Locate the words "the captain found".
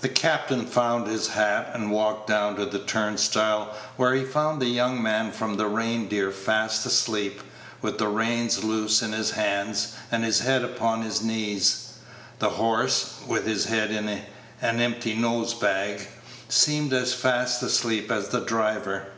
0.00-1.06